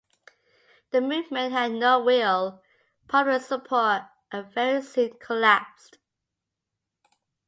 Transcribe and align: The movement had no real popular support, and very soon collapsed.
The 0.89 0.99
movement 0.99 1.51
had 1.53 1.73
no 1.73 2.03
real 2.03 2.63
popular 3.07 3.37
support, 3.37 4.01
and 4.31 4.51
very 4.51 4.81
soon 4.81 5.11
collapsed. 5.19 5.99